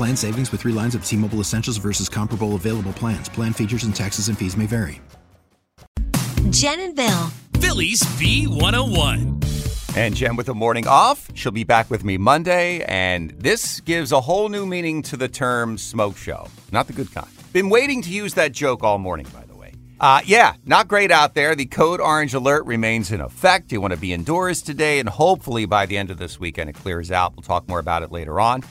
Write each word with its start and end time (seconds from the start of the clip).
Plan 0.00 0.16
savings 0.16 0.50
with 0.50 0.62
three 0.62 0.72
lines 0.72 0.94
of 0.94 1.04
T 1.04 1.14
Mobile 1.14 1.40
Essentials 1.40 1.76
versus 1.76 2.08
comparable 2.08 2.54
available 2.54 2.94
plans. 2.94 3.28
Plan 3.28 3.52
features 3.52 3.84
and 3.84 3.94
taxes 3.94 4.28
and 4.28 4.38
fees 4.38 4.56
may 4.56 4.64
vary. 4.64 4.98
Jenn 6.48 6.80
and 6.80 6.96
Bill. 6.96 7.26
Philly's 7.58 8.00
B101. 8.16 9.98
And 9.98 10.16
Jenn 10.16 10.36
with 10.36 10.46
the 10.46 10.54
morning 10.54 10.86
off. 10.86 11.28
She'll 11.34 11.52
be 11.52 11.64
back 11.64 11.90
with 11.90 12.02
me 12.02 12.16
Monday, 12.16 12.82
and 12.84 13.32
this 13.32 13.80
gives 13.80 14.10
a 14.10 14.22
whole 14.22 14.48
new 14.48 14.64
meaning 14.64 15.02
to 15.02 15.18
the 15.18 15.28
term 15.28 15.76
smoke 15.76 16.16
show. 16.16 16.48
Not 16.72 16.86
the 16.86 16.94
good 16.94 17.12
kind. 17.12 17.28
Been 17.52 17.68
waiting 17.68 18.00
to 18.00 18.10
use 18.10 18.32
that 18.32 18.52
joke 18.52 18.82
all 18.82 18.96
morning, 18.96 19.26
by 19.34 19.44
the 19.44 19.54
way. 19.54 19.74
Uh, 20.00 20.22
yeah, 20.24 20.54
not 20.64 20.88
great 20.88 21.10
out 21.10 21.34
there. 21.34 21.54
The 21.54 21.66
code 21.66 22.00
orange 22.00 22.32
alert 22.32 22.64
remains 22.64 23.12
in 23.12 23.20
effect. 23.20 23.70
You 23.70 23.82
want 23.82 23.92
to 23.92 24.00
be 24.00 24.14
indoors 24.14 24.62
today, 24.62 24.98
and 24.98 25.10
hopefully 25.10 25.66
by 25.66 25.84
the 25.84 25.98
end 25.98 26.10
of 26.10 26.16
this 26.16 26.40
weekend 26.40 26.70
it 26.70 26.76
clears 26.76 27.10
out. 27.10 27.36
We'll 27.36 27.42
talk 27.42 27.68
more 27.68 27.80
about 27.80 28.02
it 28.02 28.10
later 28.10 28.40
on. 28.40 28.62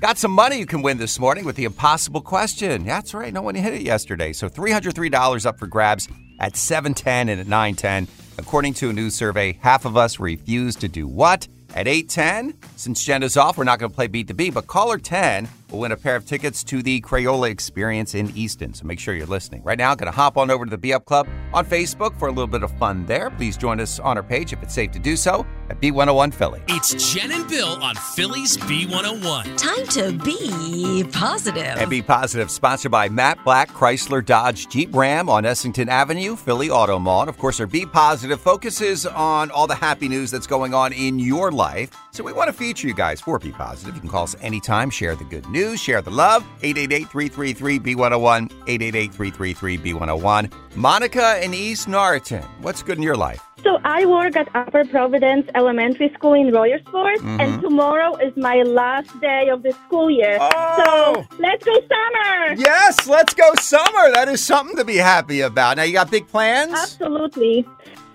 Got 0.00 0.16
some 0.16 0.30
money 0.30 0.60
you 0.60 0.66
can 0.66 0.82
win 0.82 0.98
this 0.98 1.18
morning 1.18 1.44
with 1.44 1.56
the 1.56 1.64
impossible 1.64 2.20
question. 2.20 2.84
That's 2.84 3.14
right, 3.14 3.32
no 3.32 3.42
one 3.42 3.56
hit 3.56 3.74
it 3.74 3.82
yesterday. 3.82 4.32
So 4.32 4.48
$303 4.48 5.44
up 5.44 5.58
for 5.58 5.66
grabs 5.66 6.08
at 6.38 6.56
710 6.56 7.28
and 7.28 7.40
at 7.40 7.48
910. 7.48 8.06
According 8.38 8.74
to 8.74 8.90
a 8.90 8.92
new 8.92 9.10
survey, 9.10 9.58
half 9.60 9.84
of 9.84 9.96
us 9.96 10.20
refuse 10.20 10.76
to 10.76 10.86
do 10.86 11.08
what? 11.08 11.48
At 11.74 11.88
810, 11.88 12.54
since 12.76 13.04
Jenn 13.04 13.24
is 13.24 13.36
off, 13.36 13.58
we're 13.58 13.64
not 13.64 13.80
going 13.80 13.90
to 13.90 13.94
play 13.94 14.06
Beat 14.06 14.28
the 14.28 14.34
Bee, 14.34 14.50
but 14.50 14.68
caller 14.68 14.98
10 14.98 15.48
will 15.70 15.80
win 15.80 15.92
a 15.92 15.96
pair 15.96 16.16
of 16.16 16.26
tickets 16.26 16.64
to 16.64 16.82
the 16.82 17.00
Crayola 17.00 17.50
Experience 17.50 18.14
in 18.14 18.30
Easton. 18.36 18.74
So 18.74 18.86
make 18.86 18.98
sure 18.98 19.14
you're 19.14 19.26
listening. 19.26 19.62
Right 19.62 19.78
now, 19.78 19.90
I'm 19.90 19.96
going 19.96 20.10
to 20.10 20.16
hop 20.16 20.36
on 20.36 20.50
over 20.50 20.64
to 20.64 20.70
the 20.70 20.78
Be 20.78 20.92
Up 20.92 21.04
Club 21.04 21.28
on 21.52 21.66
Facebook 21.66 22.18
for 22.18 22.28
a 22.28 22.30
little 22.30 22.46
bit 22.46 22.62
of 22.62 22.70
fun 22.78 23.06
there. 23.06 23.30
Please 23.30 23.56
join 23.56 23.80
us 23.80 23.98
on 23.98 24.16
our 24.16 24.22
page 24.22 24.52
if 24.52 24.62
it's 24.62 24.74
safe 24.74 24.90
to 24.92 24.98
do 24.98 25.16
so 25.16 25.46
at 25.70 25.80
B101 25.80 26.32
Philly. 26.32 26.62
It's 26.68 27.12
Jenn 27.12 27.30
and 27.32 27.48
Bill 27.48 27.82
on 27.82 27.94
Philly's 27.94 28.56
B101. 28.56 29.56
Time 29.58 29.86
to 29.88 30.12
be 30.24 31.04
positive. 31.12 31.62
And 31.62 31.90
Be 31.90 32.02
Positive, 32.02 32.50
sponsored 32.50 32.90
by 32.90 33.08
Matt 33.08 33.42
Blatt, 33.44 33.68
Chrysler, 33.68 34.24
Dodge, 34.24 34.68
Jeep 34.68 34.94
Ram 34.94 35.28
on 35.28 35.44
Essington 35.44 35.88
Avenue, 35.88 36.36
Philly 36.36 36.70
Auto 36.70 36.98
Mall. 36.98 37.22
And 37.22 37.28
of 37.28 37.38
course, 37.38 37.60
our 37.60 37.66
Be 37.66 37.84
Positive 37.84 38.40
focuses 38.40 39.04
on 39.06 39.50
all 39.50 39.66
the 39.66 39.74
happy 39.74 40.08
news 40.08 40.30
that's 40.30 40.46
going 40.46 40.74
on 40.74 40.92
in 40.92 41.18
your 41.18 41.50
life. 41.50 41.90
So 42.12 42.24
we 42.24 42.32
want 42.32 42.48
to 42.48 42.52
feature 42.52 42.88
you 42.88 42.94
guys 42.94 43.20
for 43.20 43.38
Be 43.38 43.52
Positive. 43.52 43.94
You 43.94 44.00
can 44.00 44.10
call 44.10 44.24
us 44.24 44.36
anytime, 44.40 44.90
share 44.90 45.14
the 45.14 45.24
good 45.24 45.46
news, 45.48 45.57
share 45.76 46.00
the 46.02 46.10
love. 46.10 46.44
888-333-B101, 46.62 48.50
888-333-B101. 48.66 50.52
Monica 50.76 51.42
in 51.44 51.54
East 51.54 51.88
Norriton, 51.88 52.44
what's 52.62 52.82
good 52.82 52.96
in 52.96 53.02
your 53.02 53.16
life? 53.16 53.42
So 53.64 53.78
I 53.84 54.06
work 54.06 54.36
at 54.36 54.48
Upper 54.54 54.84
Providence 54.84 55.48
Elementary 55.56 56.12
School 56.14 56.34
in 56.34 56.46
Royersford, 56.52 57.16
Mm-hmm. 57.18 57.40
and 57.40 57.60
tomorrow 57.60 58.14
is 58.16 58.36
my 58.36 58.62
last 58.62 59.18
day 59.20 59.48
of 59.48 59.62
the 59.64 59.72
school 59.86 60.08
year. 60.10 60.38
Oh! 60.40 60.76
So 60.84 61.36
let's 61.40 61.64
go 61.64 61.74
summer! 61.74 62.54
Yes, 62.56 63.08
let's 63.08 63.34
go 63.34 63.52
summer. 63.56 64.12
That 64.12 64.28
is 64.28 64.44
something 64.44 64.76
to 64.76 64.84
be 64.84 64.96
happy 64.96 65.40
about. 65.40 65.76
Now, 65.78 65.82
you 65.82 65.92
got 65.94 66.08
big 66.10 66.28
plans? 66.28 66.72
Absolutely. 66.72 67.66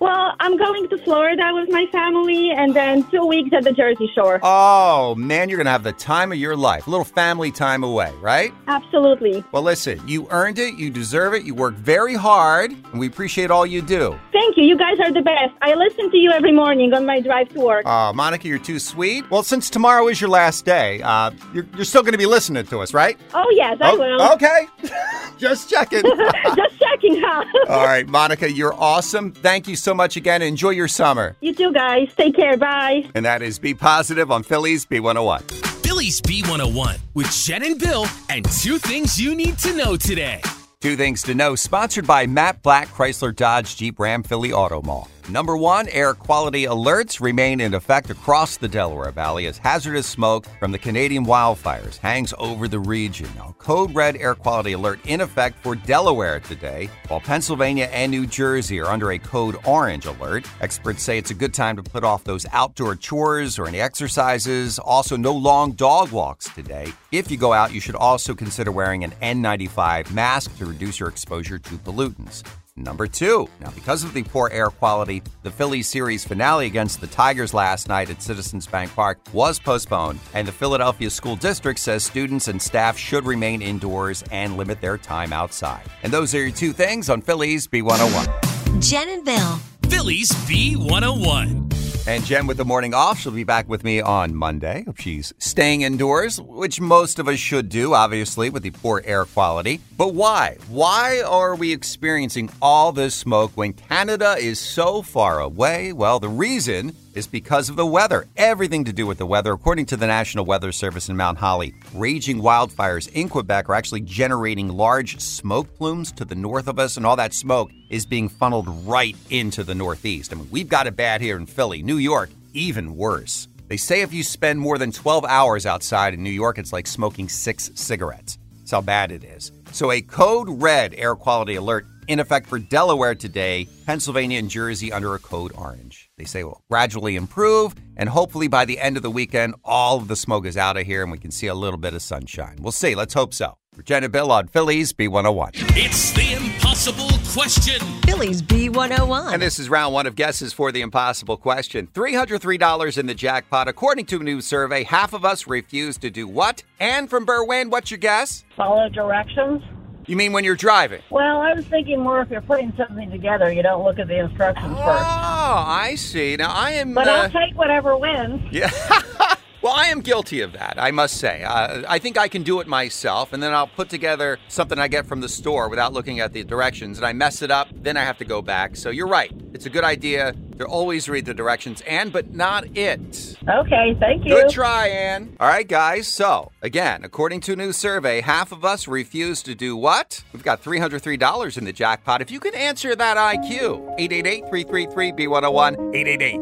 Well, 0.03 0.35
I'm 0.41 0.57
going 0.57 0.89
to 0.89 0.97
Florida 0.97 1.51
with 1.53 1.69
my 1.69 1.85
family, 1.89 2.51
and 2.51 2.73
then 2.75 3.09
two 3.09 3.25
weeks 3.25 3.51
at 3.53 3.63
the 3.63 3.71
Jersey 3.71 4.11
Shore. 4.13 4.37
Oh, 4.43 5.15
man, 5.15 5.47
you're 5.47 5.55
going 5.55 5.63
to 5.65 5.71
have 5.71 5.83
the 5.83 5.93
time 5.93 6.33
of 6.33 6.37
your 6.37 6.57
life. 6.57 6.87
A 6.87 6.89
little 6.89 7.05
family 7.05 7.51
time 7.53 7.85
away, 7.85 8.11
right? 8.19 8.53
Absolutely. 8.67 9.45
Well, 9.53 9.63
listen, 9.63 10.05
you 10.05 10.27
earned 10.29 10.59
it. 10.59 10.73
You 10.73 10.89
deserve 10.89 11.33
it. 11.35 11.43
You 11.45 11.55
work 11.55 11.75
very 11.75 12.15
hard, 12.15 12.71
and 12.73 12.99
we 12.99 13.07
appreciate 13.07 13.49
all 13.49 13.65
you 13.65 13.81
do. 13.81 14.19
Thank 14.33 14.57
you. 14.57 14.65
You 14.65 14.75
guys 14.77 14.99
are 14.99 15.09
the 15.13 15.21
best. 15.21 15.53
I 15.61 15.73
listen 15.73 16.11
to 16.11 16.17
you 16.17 16.31
every 16.31 16.51
morning 16.51 16.93
on 16.93 17.05
my 17.05 17.21
drive 17.21 17.47
to 17.53 17.61
work. 17.61 17.85
Uh, 17.85 18.11
Monica, 18.11 18.45
you're 18.49 18.59
too 18.59 18.79
sweet. 18.79 19.23
Well, 19.31 19.43
since 19.43 19.69
tomorrow 19.69 20.09
is 20.09 20.19
your 20.19 20.29
last 20.29 20.65
day, 20.65 21.01
uh, 21.01 21.31
you're, 21.53 21.65
you're 21.77 21.85
still 21.85 22.01
going 22.03 22.11
to 22.11 22.17
be 22.17 22.25
listening 22.25 22.65
to 22.65 22.81
us, 22.81 22.93
right? 22.93 23.17
oh, 23.33 23.49
yes, 23.55 23.77
I 23.79 23.91
Oh, 23.91 23.97
will. 23.97 24.31
Okay. 24.33 24.67
Just 25.37 25.69
checking. 25.69 26.01
Just 26.55 26.77
checking, 26.79 27.21
huh? 27.21 27.45
all 27.69 27.85
right, 27.85 28.05
Monica, 28.07 28.51
you're 28.51 28.73
awesome. 28.73 29.31
Thank 29.31 29.67
you 29.67 29.75
so 29.77 29.92
much 29.93 30.15
again. 30.17 30.41
Enjoy 30.41 30.71
your 30.71 30.87
summer. 30.87 31.35
you 31.41 31.53
too, 31.53 31.71
guys. 31.71 32.09
Take 32.15 32.35
care. 32.35 32.57
Bye. 32.57 33.09
And 33.15 33.25
that 33.25 33.41
is 33.41 33.59
Be 33.59 33.73
Positive 33.73 34.31
on 34.31 34.43
Philly's 34.43 34.85
B101. 34.85 35.41
Philly's 35.83 36.21
B101 36.21 36.97
with 37.13 37.29
Jenn 37.31 37.63
and 37.63 37.79
Bill 37.79 38.05
and 38.29 38.45
two 38.61 38.77
things 38.77 39.19
you 39.21 39.35
need 39.35 39.57
to 39.59 39.75
know 39.75 39.95
today. 39.95 40.41
Two 40.81 40.95
things 40.97 41.21
to 41.23 41.33
know, 41.33 41.55
sponsored 41.55 42.05
by 42.05 42.27
Matt 42.27 42.61
Blatt, 42.61 42.87
Chrysler, 42.87 43.33
Dodge, 43.33 43.77
Jeep, 43.77 43.99
Ram, 43.99 44.21
Philly 44.23 44.51
Auto 44.51 44.81
Mall. 44.81 45.07
Number 45.29 45.55
one, 45.55 45.87
air 45.87 46.13
quality 46.13 46.65
alerts 46.65 47.21
remain 47.21 47.61
in 47.61 47.73
effect 47.73 48.09
across 48.09 48.57
the 48.57 48.67
Delaware 48.67 49.11
Valley 49.11 49.47
as 49.47 49.57
hazardous 49.57 50.05
smoke 50.05 50.45
from 50.59 50.73
the 50.73 50.77
Canadian 50.77 51.25
wildfires 51.25 51.97
hangs 51.97 52.33
over 52.37 52.67
the 52.67 52.79
region. 52.79 53.29
Now, 53.37 53.55
code 53.57 53.95
red 53.95 54.17
air 54.17 54.35
quality 54.35 54.73
alert 54.73 54.99
in 55.05 55.21
effect 55.21 55.63
for 55.63 55.75
Delaware 55.75 56.41
today, 56.41 56.89
while 57.07 57.21
Pennsylvania 57.21 57.85
and 57.85 58.11
New 58.11 58.27
Jersey 58.27 58.81
are 58.81 58.91
under 58.91 59.11
a 59.11 59.17
code 59.19 59.55
orange 59.65 60.05
alert. 60.05 60.45
Experts 60.59 61.01
say 61.01 61.17
it's 61.17 61.31
a 61.31 61.35
good 61.35 61.53
time 61.53 61.77
to 61.77 61.83
put 61.83 62.03
off 62.03 62.25
those 62.25 62.45
outdoor 62.51 62.97
chores 62.97 63.57
or 63.57 63.65
any 63.65 63.79
exercises. 63.79 64.77
Also, 64.77 65.15
no 65.15 65.31
long 65.31 65.71
dog 65.71 66.11
walks 66.11 66.49
today. 66.53 66.91
If 67.13 67.31
you 67.31 67.37
go 67.37 67.53
out, 67.53 67.73
you 67.73 67.79
should 67.79 67.95
also 67.95 68.35
consider 68.35 68.73
wearing 68.73 69.05
an 69.05 69.11
N95 69.21 70.11
mask 70.11 70.57
to 70.57 70.65
reduce 70.65 70.99
your 70.99 71.07
exposure 71.07 71.59
to 71.59 71.75
pollutants. 71.77 72.43
Number 72.75 73.05
two. 73.05 73.47
Now, 73.61 73.69
because 73.69 74.03
of 74.03 74.13
the 74.13 74.23
poor 74.23 74.49
air 74.51 74.69
quality, 74.69 75.21
the 75.43 75.51
Phillies 75.51 75.87
series 75.87 76.25
finale 76.25 76.65
against 76.65 77.01
the 77.01 77.07
Tigers 77.07 77.53
last 77.53 77.87
night 77.87 78.09
at 78.09 78.21
Citizens 78.21 78.65
Bank 78.65 78.93
Park 78.95 79.19
was 79.31 79.59
postponed, 79.59 80.19
and 80.33 80.47
the 80.47 80.51
Philadelphia 80.51 81.09
School 81.11 81.35
District 81.35 81.79
says 81.79 82.03
students 82.03 82.47
and 82.47 82.59
staff 82.59 82.97
should 82.97 83.25
remain 83.25 83.61
indoors 83.61 84.23
and 84.31 84.57
limit 84.57 84.81
their 84.81 84.97
time 84.97 85.31
outside. 85.31 85.83
And 86.01 86.11
those 86.11 86.33
are 86.33 86.39
your 86.41 86.51
two 86.51 86.73
things 86.73 87.09
on 87.09 87.21
Philly's 87.21 87.67
B101. 87.67 88.81
Jenn 88.81 89.09
and 89.09 89.23
Bill. 89.23 89.59
Philly's 89.89 90.31
B101. 90.31 91.82
And 92.05 92.25
Jenn 92.25 92.47
with 92.47 92.57
the 92.57 92.65
morning 92.65 92.93
off, 92.93 93.19
she'll 93.19 93.31
be 93.31 93.45
back 93.45 93.69
with 93.69 93.85
me 93.85 94.01
on 94.01 94.35
Monday. 94.35 94.85
She's 94.99 95.33
staying 95.37 95.83
indoors, 95.83 96.41
which 96.41 96.81
most 96.81 97.17
of 97.17 97.29
us 97.29 97.39
should 97.39 97.69
do, 97.69 97.93
obviously, 97.93 98.49
with 98.49 98.63
the 98.63 98.71
poor 98.71 99.01
air 99.05 99.23
quality. 99.23 99.79
But 99.97 100.13
why? 100.13 100.57
Why 100.67 101.21
are 101.21 101.55
we 101.55 101.71
experiencing 101.71 102.49
all 102.61 102.91
this 102.91 103.15
smoke 103.15 103.53
when 103.55 103.71
Canada 103.71 104.35
is 104.37 104.59
so 104.59 105.01
far 105.01 105.39
away? 105.39 105.93
Well, 105.93 106.19
the 106.19 106.27
reason 106.27 106.93
is 107.13 107.27
because 107.27 107.69
of 107.69 107.75
the 107.75 107.85
weather. 107.85 108.27
Everything 108.37 108.83
to 108.85 108.93
do 108.93 109.05
with 109.05 109.17
the 109.17 109.25
weather. 109.25 109.53
According 109.53 109.85
to 109.87 109.97
the 109.97 110.07
National 110.07 110.45
Weather 110.45 110.71
Service 110.71 111.09
in 111.09 111.17
Mount 111.17 111.37
Holly, 111.37 111.73
raging 111.93 112.41
wildfires 112.41 113.11
in 113.13 113.29
Quebec 113.29 113.69
are 113.69 113.75
actually 113.75 114.01
generating 114.01 114.67
large 114.67 115.19
smoke 115.19 115.75
plumes 115.77 116.11
to 116.13 116.25
the 116.25 116.35
north 116.35 116.67
of 116.67 116.79
us, 116.79 116.97
and 116.97 117.05
all 117.05 117.15
that 117.15 117.33
smoke 117.33 117.71
is 117.89 118.05
being 118.05 118.29
funneled 118.29 118.67
right 118.87 119.15
into 119.29 119.63
the 119.63 119.75
northeast. 119.75 120.31
I 120.31 120.35
mean, 120.35 120.47
we've 120.51 120.69
got 120.69 120.87
it 120.87 120.95
bad 120.95 121.21
here 121.21 121.37
in 121.37 121.45
Philly. 121.45 121.81
New 121.81 121.97
York, 121.97 122.29
even 122.53 122.95
worse. 122.95 123.47
They 123.67 123.77
say 123.77 124.01
if 124.01 124.13
you 124.13 124.23
spend 124.23 124.59
more 124.59 124.77
than 124.77 124.91
12 124.91 125.25
hours 125.25 125.65
outside 125.65 126.13
in 126.13 126.23
New 126.23 126.29
York, 126.29 126.57
it's 126.57 126.73
like 126.73 126.87
smoking 126.87 127.29
six 127.29 127.71
cigarettes. 127.75 128.37
That's 128.59 128.71
how 128.71 128.81
bad 128.81 129.11
it 129.11 129.23
is. 129.23 129.51
So, 129.71 129.91
a 129.91 130.01
code 130.01 130.47
red 130.61 130.93
air 130.93 131.15
quality 131.15 131.55
alert 131.55 131.87
in 132.07 132.19
effect 132.19 132.47
for 132.47 132.59
Delaware 132.59 133.15
today, 133.15 133.67
Pennsylvania 133.85 134.39
and 134.39 134.49
Jersey 134.49 134.91
under 134.91 135.13
a 135.15 135.19
code 135.19 135.51
orange. 135.55 136.09
They 136.17 136.25
say 136.25 136.43
will 136.43 136.61
gradually 136.69 137.15
improve, 137.15 137.75
and 137.97 138.09
hopefully 138.09 138.47
by 138.47 138.65
the 138.65 138.79
end 138.79 138.97
of 138.97 139.03
the 139.03 139.11
weekend, 139.11 139.55
all 139.63 139.97
of 139.97 140.07
the 140.07 140.15
smoke 140.15 140.45
is 140.45 140.57
out 140.57 140.77
of 140.77 140.85
here 140.85 141.03
and 141.03 141.11
we 141.11 141.17
can 141.17 141.31
see 141.31 141.47
a 141.47 141.55
little 141.55 141.79
bit 141.79 141.93
of 141.93 142.01
sunshine. 142.01 142.57
We'll 142.61 142.71
see. 142.71 142.95
Let's 142.95 143.13
hope 143.13 143.33
so. 143.33 143.57
For 143.73 143.81
Jenn 143.81 144.09
Bill 144.11 144.31
on 144.31 144.47
Philly's 144.49 144.93
B101. 144.93 145.49
It's 145.75 146.11
the 146.11 146.33
impossible 146.33 147.09
question. 147.33 147.79
Philly's 148.03 148.41
B101. 148.43 149.33
And 149.33 149.41
this 149.41 149.57
is 149.57 149.67
round 149.67 149.95
one 149.95 150.05
of 150.05 150.15
guesses 150.15 150.53
for 150.53 150.71
the 150.71 150.81
impossible 150.81 151.37
question. 151.37 151.87
$303 151.87 152.97
in 152.99 153.07
the 153.07 153.15
jackpot. 153.15 153.67
According 153.67 154.05
to 154.07 154.19
a 154.19 154.23
new 154.23 154.41
survey, 154.41 154.83
half 154.83 155.13
of 155.13 155.25
us 155.25 155.47
refuse 155.47 155.97
to 155.97 156.11
do 156.11 156.27
what? 156.27 156.61
And 156.79 157.09
from 157.09 157.25
Berwyn, 157.25 157.71
what's 157.71 157.89
your 157.89 157.97
guess? 157.97 158.43
Follow 158.55 158.89
directions. 158.89 159.63
You 160.05 160.15
mean 160.15 160.33
when 160.33 160.43
you're 160.43 160.55
driving? 160.55 161.01
Well, 161.09 161.41
I 161.41 161.53
was 161.53 161.65
thinking 161.65 161.99
more 162.01 162.21
if 162.21 162.29
you're 162.29 162.41
putting 162.41 162.73
something 162.75 163.09
together, 163.11 163.51
you 163.51 163.63
don't 163.63 163.83
look 163.83 163.99
at 163.99 164.07
the 164.07 164.19
instructions 164.19 164.73
Oh, 164.77 164.83
first. 164.83 165.05
I 165.05 165.95
see. 165.95 166.35
Now 166.35 166.51
I 166.53 166.71
am. 166.71 166.93
But 166.93 167.07
uh, 167.07 167.11
I'll 167.11 167.29
take 167.29 167.55
whatever 167.57 167.95
wins. 167.97 168.41
Yeah. 168.51 168.69
well, 169.63 169.73
I 169.73 169.85
am 169.85 170.01
guilty 170.01 170.41
of 170.41 170.51
that, 170.53 170.75
I 170.77 170.91
must 170.91 171.17
say. 171.17 171.41
Uh, 171.41 171.83
I 171.87 171.97
think 171.97 172.17
I 172.17 172.27
can 172.27 172.43
do 172.43 172.59
it 172.59 172.67
myself, 172.67 173.31
and 173.31 173.41
then 173.41 173.53
I'll 173.53 173.67
put 173.67 173.89
together 173.89 174.37
something 174.49 174.77
I 174.77 174.89
get 174.89 175.05
from 175.05 175.21
the 175.21 175.29
store 175.29 175.69
without 175.69 175.93
looking 175.93 176.19
at 176.19 176.33
the 176.33 176.43
directions, 176.43 176.97
and 176.97 177.05
I 177.07 177.13
mess 177.13 177.41
it 177.41 177.49
up, 177.49 177.69
then 177.73 177.95
I 177.95 178.01
have 178.01 178.17
to 178.17 178.25
go 178.25 178.41
back. 178.41 178.75
So 178.75 178.89
you're 178.89 179.07
right. 179.07 179.31
It's 179.53 179.65
a 179.65 179.69
good 179.69 179.85
idea 179.85 180.33
to 180.57 180.65
always 180.65 181.07
read 181.07 181.25
the 181.25 181.33
directions, 181.33 181.79
Anne, 181.81 182.09
but 182.09 182.33
not 182.33 182.77
it. 182.77 183.37
Okay, 183.47 183.95
thank 183.99 184.25
you. 184.25 184.31
Good 184.31 184.49
try, 184.49 184.87
Anne. 184.87 185.37
All 185.39 185.47
right, 185.47 185.67
guys. 185.67 186.07
So, 186.07 186.51
again, 186.61 187.05
according 187.05 187.39
to 187.41 187.53
a 187.53 187.55
new 187.55 187.71
survey, 187.71 188.19
half 188.21 188.51
of 188.51 188.65
us 188.65 188.87
refuse 188.87 189.41
to 189.43 189.55
do 189.55 189.77
what? 189.77 190.23
We've 190.33 190.43
got 190.43 190.61
$303 190.61 191.57
in 191.57 191.63
the 191.63 191.73
jackpot. 191.73 192.21
If 192.21 192.31
you 192.31 192.39
can 192.39 192.53
answer 192.53 192.95
that 192.95 193.17
IQ, 193.17 193.97
888-333-B101, 193.97 195.77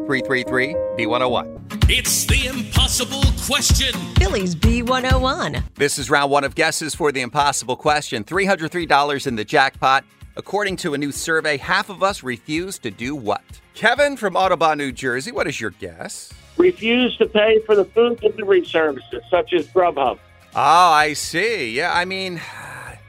888-333-B101. 0.08 1.61
It's 1.94 2.24
the 2.24 2.46
impossible 2.46 3.22
question. 3.44 3.92
Philly's 4.14 4.54
B101. 4.54 5.62
This 5.74 5.98
is 5.98 6.08
round 6.08 6.30
one 6.30 6.42
of 6.42 6.54
guesses 6.54 6.94
for 6.94 7.12
the 7.12 7.20
impossible 7.20 7.76
question. 7.76 8.24
$303 8.24 9.26
in 9.26 9.36
the 9.36 9.44
jackpot. 9.44 10.02
According 10.34 10.76
to 10.76 10.94
a 10.94 10.98
new 10.98 11.12
survey, 11.12 11.58
half 11.58 11.90
of 11.90 12.02
us 12.02 12.22
refuse 12.22 12.78
to 12.78 12.90
do 12.90 13.14
what? 13.14 13.42
Kevin 13.74 14.16
from 14.16 14.36
Audubon, 14.36 14.78
New 14.78 14.90
Jersey, 14.90 15.32
what 15.32 15.46
is 15.46 15.60
your 15.60 15.72
guess? 15.72 16.32
refuse 16.56 17.14
to 17.18 17.26
pay 17.26 17.60
for 17.66 17.76
the 17.76 17.84
food 17.84 18.18
delivery 18.20 18.64
services 18.64 19.22
such 19.28 19.52
as 19.52 19.66
Grubhub. 19.66 20.18
Oh, 20.54 20.92
I 20.92 21.12
see. 21.12 21.76
Yeah, 21.76 21.92
I 21.92 22.06
mean, 22.06 22.40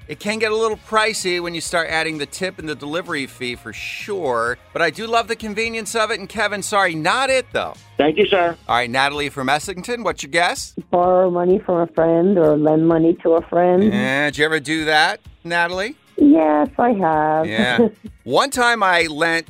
it 0.08 0.20
can 0.20 0.40
get 0.40 0.52
a 0.52 0.56
little 0.56 0.78
pricey 0.78 1.42
when 1.42 1.56
you 1.56 1.62
start 1.62 1.88
adding 1.90 2.18
the 2.18 2.26
tip 2.26 2.60
and 2.60 2.68
the 2.68 2.76
delivery 2.76 3.28
fee 3.28 3.56
for 3.56 3.74
sure. 3.74 4.58
But 4.74 4.82
I 4.82 4.90
do 4.90 5.08
love 5.08 5.28
the 5.28 5.36
convenience 5.36 5.96
of 5.96 6.12
it. 6.12 6.20
And 6.20 6.28
Kevin, 6.28 6.62
sorry, 6.62 6.96
not 6.96 7.30
it 7.30 7.46
though. 7.52 7.74
Thank 7.98 8.18
you, 8.18 8.26
sir. 8.28 8.58
All 8.68 8.76
right, 8.76 8.90
Natalie 8.90 9.30
from 9.30 9.48
Essington, 9.50 10.04
what's 10.04 10.24
your 10.24 10.32
guess? 10.32 10.74
borrow 10.92 11.32
money 11.32 11.60
from 11.60 11.78
a 11.82 11.88
friend 11.88 12.38
or 12.38 12.58
lend 12.58 12.88
money 12.88 13.16
to 13.24 13.32
a 13.34 13.42
friend. 13.48 13.84
Eh, 13.94 14.26
did 14.26 14.38
you 14.38 14.46
ever 14.46 14.60
do 14.60 14.86
that, 14.86 15.22
Natalie? 15.44 15.96
Yes, 16.18 16.70
I 16.78 16.92
have. 16.94 17.48
Yeah. 17.48 17.88
One 18.24 18.50
time 18.52 18.84
I 18.84 19.08
lent 19.08 19.48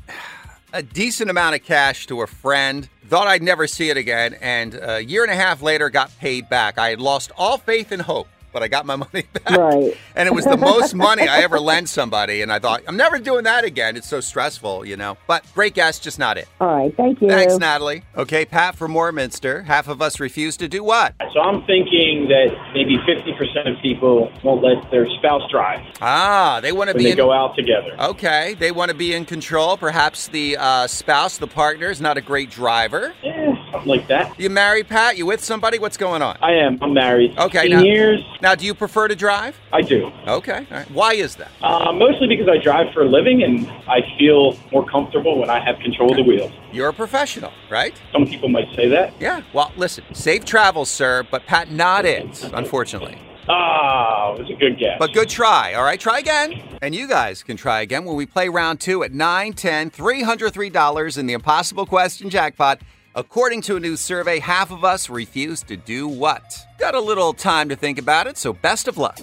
a 0.72 0.82
decent 0.82 1.30
amount 1.30 1.56
of 1.56 1.64
cash 1.64 2.08
to 2.08 2.22
a 2.22 2.28
friend, 2.28 2.88
thought 3.08 3.28
I'd 3.28 3.44
never 3.44 3.68
see 3.68 3.90
it 3.90 3.98
again, 3.98 4.36
and 4.42 4.80
a 4.82 5.04
year 5.04 5.24
and 5.24 5.32
a 5.32 5.36
half 5.36 5.62
later 5.62 5.90
got 5.90 6.12
paid 6.20 6.50
back. 6.50 6.78
I 6.78 6.90
had 6.90 7.00
lost 7.00 7.32
all 7.38 7.58
faith 7.58 7.92
and 7.92 8.02
hope, 8.02 8.28
but 8.54 8.64
I 8.64 8.68
got 8.68 8.86
my 8.86 8.96
money 9.14 9.24
back. 9.34 9.50
Right. 9.58 9.98
And 10.16 10.28
it 10.28 10.32
was 10.36 10.46
the 10.46 10.58
most 10.58 10.94
money 10.94 11.28
I 11.28 11.40
ever 11.42 11.60
lent 11.60 11.90
somebody, 11.90 12.44
and 12.44 12.52
I 12.54 12.60
thought, 12.60 12.84
I'm 12.88 12.96
never 12.96 13.18
doing 13.18 13.46
that 13.46 13.64
again. 13.64 13.98
It's 13.98 14.08
so 14.08 14.20
stressful, 14.22 14.86
you 14.86 14.96
know. 14.96 15.18
But 15.26 15.44
great 15.56 15.74
guess, 15.74 15.98
just 15.98 16.20
not 16.20 16.38
it. 16.38 16.48
All 16.62 16.68
right, 16.68 16.96
thank 16.96 17.20
you. 17.20 17.28
Thanks, 17.30 17.58
Natalie. 17.58 18.04
Okay, 18.16 18.46
Pat 18.46 18.76
from 18.76 18.94
Warminster. 18.94 19.64
Half 19.64 19.88
of 19.88 20.04
us 20.04 20.20
refuse 20.20 20.56
to 20.58 20.68
do 20.68 20.84
what? 20.84 21.16
So 21.34 21.40
I'm 21.42 21.66
thinking 21.66 22.28
that 22.30 22.50
maybe 22.76 22.98
50% 22.98 23.76
of 23.76 23.82
people 23.82 24.32
won't 24.44 24.64
let 24.64 24.92
their 24.92 25.08
spouse 25.18 25.50
drive 25.50 25.80
Ah, 26.00 26.60
they 26.62 26.72
want 26.72 26.90
to 26.92 26.94
when 26.94 27.00
be 27.00 27.04
they 27.06 27.12
in- 27.12 27.18
go 27.18 27.32
out 27.32 27.56
together. 27.56 27.96
Okay, 28.00 28.54
they 28.60 28.72
want 28.72 28.92
to 28.92 28.96
be 28.96 29.16
in 29.16 29.26
control. 29.26 29.76
Perhaps 29.78 30.28
the 30.28 30.58
uh, 30.58 30.86
spouse, 30.86 31.40
the 31.40 31.48
partner, 31.48 31.90
is 31.90 32.00
not 32.02 32.18
a 32.18 32.22
great 32.22 32.52
driver. 32.52 33.14
Eh, 33.24 33.56
something 33.74 33.90
like 33.90 34.08
that. 34.08 34.40
You 34.40 34.50
married, 34.50 34.88
Pat? 34.88 35.18
You 35.18 35.26
with 35.26 35.44
somebody? 35.44 35.80
What's 35.80 35.98
going 35.98 36.22
on? 36.22 36.38
I 36.42 36.54
am. 36.54 36.78
I'm 36.82 36.94
married. 36.94 37.38
Okay, 37.38 37.68
now, 37.68 37.82
years. 37.82 38.24
now 38.42 38.56
do 38.56 38.66
you 38.66 38.74
prefer 38.74 39.08
to 39.08 39.16
drive? 39.16 39.60
I 39.74 39.82
do. 39.82 40.12
Okay, 40.28 40.66
all 40.72 40.78
right. 40.78 40.92
Why 40.92 41.14
is 41.14 41.36
that? 41.36 41.52
Uh, 41.62 41.92
mostly 41.92 42.28
because 42.28 42.48
I 42.48 42.58
drive 42.58 42.94
for 42.94 43.02
a 43.02 43.08
living 43.10 43.44
and 43.44 43.68
I 43.88 44.02
feel 44.18 44.58
more 44.72 44.86
comfortable 44.86 45.40
when 45.40 45.50
I 45.50 45.64
have 45.64 45.80
control 45.80 46.12
of 46.12 46.18
the 46.18 46.24
wheels. 46.24 46.52
You're 46.72 46.90
a 46.90 46.94
professional, 46.94 47.52
right? 47.70 48.00
Some 48.12 48.26
people 48.26 48.50
might 48.50 48.74
say 48.76 48.88
that. 48.90 49.14
Yeah. 49.20 49.42
Well, 49.54 49.72
listen, 49.76 50.04
safe 50.14 50.46
travels, 50.46 50.90
sir, 50.90 51.26
but 51.30 51.46
Pat, 51.46 51.72
not 51.72 52.06
it, 52.06 52.44
unfortunately. 52.54 53.18
Ah, 53.50 54.34
it 54.34 54.40
was 54.40 54.50
a 54.50 54.54
good 54.54 54.80
guess. 54.80 54.96
But 55.00 55.12
good 55.12 55.28
try. 55.28 55.74
All 55.74 55.84
right, 55.84 56.00
try 56.00 56.20
again. 56.20 56.62
And 56.82 56.96
you 56.96 57.10
guys 57.10 57.44
can 57.44 57.58
try 57.58 57.82
again 57.82 58.06
when 58.06 58.16
we 58.16 58.26
play 58.26 58.48
round 58.48 58.80
two 58.80 59.04
at 59.04 59.12
9, 59.12 59.52
10, 59.52 59.92
$303 59.92 61.18
in 61.18 61.26
the 61.26 61.34
Impossible 61.34 61.86
Question 61.86 62.30
Jackpot. 62.30 62.80
According 63.16 63.62
to 63.64 63.76
a 63.76 63.80
new 63.80 63.96
survey, 63.96 64.40
half 64.40 64.72
of 64.72 64.84
us 64.84 65.08
refuse 65.08 65.62
to 65.64 65.78
do 65.78 66.08
what? 66.08 66.58
Got 66.80 66.96
a 66.96 67.00
little 67.00 67.32
time 67.32 67.70
to 67.70 67.76
think 67.76 68.00
about 68.00 68.26
it, 68.26 68.40
so 68.40 68.54
best 68.54 68.88
of 68.88 68.98
luck. 68.98 69.20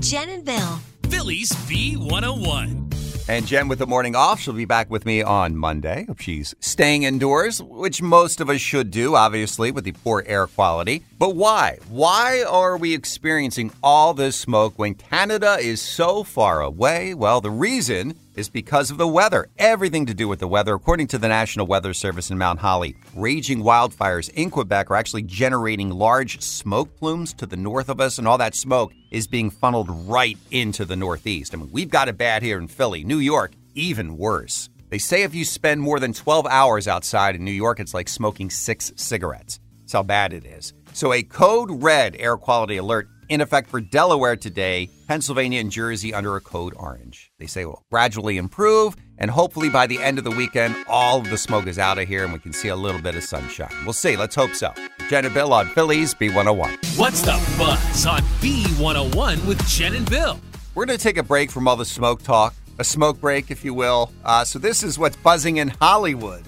Jenn 0.00 0.30
and 0.30 0.46
Bill. 0.46 0.78
Philly's 1.10 1.52
B101. 1.52 3.28
And 3.28 3.46
Jenn 3.46 3.68
with 3.68 3.80
the 3.80 3.86
morning 3.86 4.16
off, 4.16 4.40
she'll 4.40 4.54
be 4.54 4.64
back 4.64 4.90
with 4.90 5.04
me 5.04 5.22
on 5.22 5.56
Monday. 5.56 6.06
Hope 6.06 6.20
she's 6.20 6.54
staying 6.60 7.02
indoors, 7.02 7.62
which 7.62 8.00
most 8.00 8.40
of 8.40 8.48
us 8.48 8.62
should 8.62 8.90
do, 8.90 9.14
obviously, 9.14 9.70
with 9.70 9.84
the 9.84 9.92
poor 9.92 10.24
air 10.26 10.46
quality. 10.46 11.04
But 11.24 11.36
why? 11.36 11.78
Why 11.88 12.42
are 12.42 12.76
we 12.76 12.92
experiencing 12.92 13.72
all 13.82 14.12
this 14.12 14.36
smoke 14.36 14.74
when 14.76 14.92
Canada 14.92 15.56
is 15.58 15.80
so 15.80 16.22
far 16.22 16.60
away? 16.60 17.14
Well, 17.14 17.40
the 17.40 17.50
reason 17.50 18.12
is 18.34 18.50
because 18.50 18.90
of 18.90 18.98
the 18.98 19.08
weather. 19.08 19.48
Everything 19.56 20.04
to 20.04 20.12
do 20.12 20.28
with 20.28 20.40
the 20.40 20.46
weather. 20.46 20.74
According 20.74 21.06
to 21.06 21.18
the 21.18 21.28
National 21.28 21.66
Weather 21.66 21.94
Service 21.94 22.28
in 22.28 22.36
Mount 22.36 22.58
Holly, 22.58 22.94
raging 23.16 23.62
wildfires 23.62 24.28
in 24.34 24.50
Quebec 24.50 24.90
are 24.90 24.96
actually 24.96 25.22
generating 25.22 25.88
large 25.88 26.42
smoke 26.42 26.94
plumes 26.98 27.32
to 27.32 27.46
the 27.46 27.56
north 27.56 27.88
of 27.88 28.02
us, 28.02 28.18
and 28.18 28.28
all 28.28 28.36
that 28.36 28.54
smoke 28.54 28.92
is 29.10 29.26
being 29.26 29.48
funneled 29.48 29.88
right 30.06 30.36
into 30.50 30.84
the 30.84 30.94
northeast. 30.94 31.54
I 31.54 31.56
mean, 31.56 31.70
we've 31.72 31.88
got 31.88 32.10
it 32.10 32.18
bad 32.18 32.42
here 32.42 32.58
in 32.58 32.68
Philly. 32.68 33.02
New 33.02 33.16
York, 33.16 33.52
even 33.74 34.18
worse. 34.18 34.68
They 34.90 34.98
say 34.98 35.22
if 35.22 35.34
you 35.34 35.46
spend 35.46 35.80
more 35.80 36.00
than 36.00 36.12
12 36.12 36.44
hours 36.44 36.86
outside 36.86 37.34
in 37.34 37.46
New 37.46 37.50
York, 37.50 37.80
it's 37.80 37.94
like 37.94 38.10
smoking 38.10 38.50
six 38.50 38.92
cigarettes. 38.96 39.58
That's 39.80 39.94
how 39.94 40.02
bad 40.02 40.34
it 40.34 40.44
is. 40.44 40.74
So, 40.94 41.12
a 41.12 41.24
code 41.24 41.82
red 41.82 42.14
air 42.20 42.36
quality 42.36 42.76
alert 42.76 43.08
in 43.28 43.40
effect 43.40 43.68
for 43.68 43.80
Delaware 43.80 44.36
today, 44.36 44.88
Pennsylvania 45.08 45.58
and 45.58 45.68
Jersey 45.68 46.14
under 46.14 46.36
a 46.36 46.40
code 46.40 46.72
orange. 46.76 47.32
They 47.40 47.48
say 47.48 47.64
will 47.64 47.82
gradually 47.90 48.36
improve, 48.36 48.94
and 49.18 49.28
hopefully 49.28 49.68
by 49.68 49.88
the 49.88 50.00
end 50.00 50.18
of 50.18 50.24
the 50.24 50.30
weekend, 50.30 50.76
all 50.88 51.18
of 51.18 51.30
the 51.30 51.36
smoke 51.36 51.66
is 51.66 51.80
out 51.80 51.98
of 51.98 52.06
here 52.06 52.22
and 52.22 52.32
we 52.32 52.38
can 52.38 52.52
see 52.52 52.68
a 52.68 52.76
little 52.76 53.02
bit 53.02 53.16
of 53.16 53.24
sunshine. 53.24 53.74
We'll 53.82 53.92
see. 53.92 54.16
Let's 54.16 54.36
hope 54.36 54.54
so. 54.54 54.72
Jenn 55.08 55.24
and 55.24 55.34
Bill 55.34 55.52
on 55.52 55.66
Philly's 55.66 56.14
B101. 56.14 56.96
What's 56.96 57.22
the 57.22 57.32
buzz 57.58 58.06
on 58.06 58.20
B101 58.40 59.44
with 59.48 59.66
Jenn 59.66 59.96
and 59.96 60.08
Bill? 60.08 60.38
We're 60.76 60.86
going 60.86 60.96
to 60.96 61.02
take 61.02 61.18
a 61.18 61.24
break 61.24 61.50
from 61.50 61.66
all 61.66 61.76
the 61.76 61.84
smoke 61.84 62.22
talk, 62.22 62.54
a 62.78 62.84
smoke 62.84 63.20
break, 63.20 63.50
if 63.50 63.64
you 63.64 63.74
will. 63.74 64.12
Uh, 64.24 64.44
so, 64.44 64.60
this 64.60 64.84
is 64.84 64.96
what's 64.96 65.16
buzzing 65.16 65.56
in 65.56 65.68
Hollywood. 65.80 66.44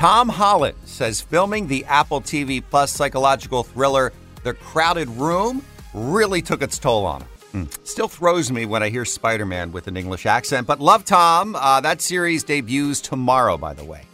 Tom 0.00 0.30
Holland 0.30 0.78
says 0.86 1.20
filming 1.20 1.66
the 1.66 1.84
Apple 1.84 2.22
TV 2.22 2.64
Plus 2.70 2.90
psychological 2.90 3.62
thriller, 3.62 4.14
The 4.44 4.54
Crowded 4.54 5.10
Room, 5.10 5.62
really 5.92 6.40
took 6.40 6.62
its 6.62 6.78
toll 6.78 7.04
on 7.04 7.20
him. 7.20 7.28
Hmm. 7.52 7.64
Still 7.84 8.08
throws 8.08 8.50
me 8.50 8.64
when 8.64 8.82
I 8.82 8.88
hear 8.88 9.04
Spider 9.04 9.44
Man 9.44 9.72
with 9.72 9.88
an 9.88 9.98
English 9.98 10.24
accent, 10.24 10.66
but 10.66 10.80
love 10.80 11.04
Tom. 11.04 11.54
Uh, 11.54 11.82
that 11.82 12.00
series 12.00 12.44
debuts 12.44 13.02
tomorrow, 13.02 13.58
by 13.58 13.74
the 13.74 13.84
way. 13.84 14.04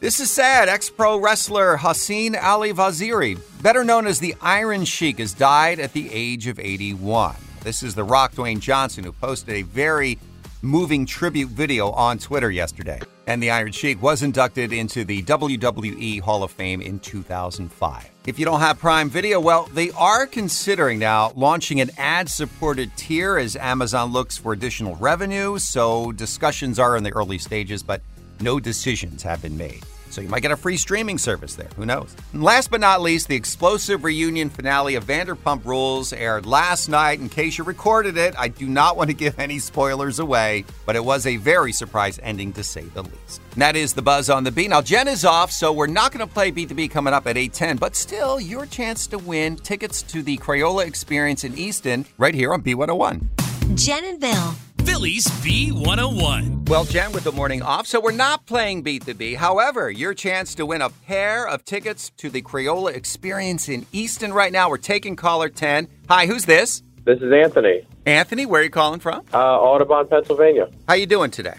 This 0.00 0.20
is 0.20 0.30
sad. 0.30 0.68
Ex 0.68 0.90
pro 0.90 1.16
wrestler 1.18 1.78
Hassan 1.78 2.36
Ali 2.36 2.74
Vaziri, 2.74 3.40
better 3.62 3.84
known 3.84 4.06
as 4.06 4.18
the 4.18 4.34
Iron 4.42 4.84
Sheik, 4.84 5.18
has 5.18 5.32
died 5.32 5.80
at 5.80 5.94
the 5.94 6.12
age 6.12 6.46
of 6.46 6.58
81. 6.58 7.36
This 7.62 7.82
is 7.82 7.94
The 7.94 8.04
Rock 8.04 8.34
Dwayne 8.34 8.60
Johnson, 8.60 9.02
who 9.02 9.12
posted 9.12 9.54
a 9.54 9.62
very 9.62 10.18
moving 10.60 11.06
tribute 11.06 11.48
video 11.48 11.90
on 11.92 12.18
Twitter 12.18 12.50
yesterday. 12.50 13.00
And 13.26 13.42
the 13.42 13.50
Iron 13.50 13.72
Sheik 13.72 14.02
was 14.02 14.22
inducted 14.22 14.72
into 14.72 15.04
the 15.04 15.22
WWE 15.22 16.20
Hall 16.20 16.42
of 16.42 16.50
Fame 16.50 16.80
in 16.80 16.98
2005. 16.98 18.10
If 18.26 18.38
you 18.38 18.44
don't 18.44 18.60
have 18.60 18.78
Prime 18.78 19.08
Video, 19.08 19.40
well, 19.40 19.68
they 19.72 19.90
are 19.92 20.26
considering 20.26 20.98
now 20.98 21.32
launching 21.36 21.80
an 21.80 21.90
ad 21.98 22.28
supported 22.28 22.96
tier 22.96 23.38
as 23.38 23.56
Amazon 23.56 24.12
looks 24.12 24.36
for 24.36 24.52
additional 24.52 24.96
revenue. 24.96 25.58
So 25.58 26.12
discussions 26.12 26.78
are 26.78 26.96
in 26.96 27.04
the 27.04 27.12
early 27.12 27.38
stages, 27.38 27.82
but 27.82 28.00
no 28.40 28.58
decisions 28.58 29.22
have 29.22 29.42
been 29.42 29.56
made. 29.56 29.84
So 30.12 30.20
you 30.20 30.28
might 30.28 30.42
get 30.42 30.50
a 30.50 30.58
free 30.58 30.76
streaming 30.76 31.16
service 31.16 31.54
there. 31.54 31.70
Who 31.76 31.86
knows? 31.86 32.14
And 32.34 32.42
last 32.42 32.70
but 32.70 32.82
not 32.82 33.00
least, 33.00 33.28
the 33.28 33.34
explosive 33.34 34.04
reunion 34.04 34.50
finale 34.50 34.94
of 34.94 35.06
Vanderpump 35.06 35.64
Rules 35.64 36.12
aired 36.12 36.44
last 36.44 36.90
night. 36.90 37.18
In 37.18 37.30
case 37.30 37.56
you 37.56 37.64
recorded 37.64 38.18
it, 38.18 38.34
I 38.38 38.48
do 38.48 38.68
not 38.68 38.98
want 38.98 39.08
to 39.08 39.14
give 39.14 39.38
any 39.38 39.58
spoilers 39.58 40.18
away, 40.18 40.66
but 40.84 40.96
it 40.96 41.04
was 41.04 41.24
a 41.24 41.38
very 41.38 41.72
surprise 41.72 42.20
ending 42.22 42.52
to 42.52 42.62
say 42.62 42.82
the 42.82 43.04
least. 43.04 43.40
And 43.52 43.62
that 43.62 43.74
is 43.74 43.94
the 43.94 44.02
buzz 44.02 44.28
on 44.28 44.44
the 44.44 44.52
beat. 44.52 44.68
Now 44.68 44.82
Jenn 44.82 45.08
is 45.08 45.24
off, 45.24 45.50
so 45.50 45.72
we're 45.72 45.86
not 45.86 46.12
going 46.12 46.26
to 46.26 46.30
play 46.30 46.50
Beat 46.50 46.68
the 46.68 46.74
Beat 46.74 46.90
coming 46.90 47.14
up 47.14 47.26
at 47.26 47.36
8:10, 47.36 47.80
but 47.80 47.96
still 47.96 48.38
your 48.38 48.66
chance 48.66 49.06
to 49.06 49.18
win 49.18 49.56
tickets 49.56 50.02
to 50.02 50.22
the 50.22 50.36
Crayola 50.36 50.86
Experience 50.86 51.42
in 51.42 51.56
Easton 51.56 52.04
right 52.18 52.34
here 52.34 52.52
on 52.52 52.60
B101. 52.60 53.76
Jenn 53.76 54.04
and 54.04 54.20
Bill. 54.20 54.54
Philly's 54.84 55.26
B101. 55.42 56.61
Well, 56.72 56.86
Jenn, 56.86 57.12
with 57.12 57.24
the 57.24 57.32
morning 57.32 57.60
off, 57.60 57.86
so 57.86 58.00
we're 58.00 58.12
not 58.12 58.46
playing 58.46 58.80
Beat 58.80 59.04
the 59.04 59.12
Bee. 59.12 59.34
However, 59.34 59.90
your 59.90 60.14
chance 60.14 60.54
to 60.54 60.64
win 60.64 60.80
a 60.80 60.88
pair 60.88 61.46
of 61.46 61.66
tickets 61.66 62.08
to 62.16 62.30
the 62.30 62.40
Crayola 62.40 62.94
Experience 62.94 63.68
in 63.68 63.84
Easton 63.92 64.32
right 64.32 64.50
now. 64.50 64.70
We're 64.70 64.78
taking 64.78 65.14
caller 65.14 65.50
10. 65.50 65.86
Hi, 66.08 66.24
who's 66.24 66.46
this? 66.46 66.82
This 67.04 67.20
is 67.20 67.30
Anthony, 67.30 67.86
Anthony, 68.06 68.46
where 68.46 68.62
are 68.62 68.64
you 68.64 68.70
calling 68.70 69.00
from? 69.00 69.22
uh, 69.34 69.36
Audubon, 69.36 70.08
Pennsylvania. 70.08 70.70
How 70.88 70.94
you 70.94 71.04
doing 71.04 71.30
today? 71.30 71.56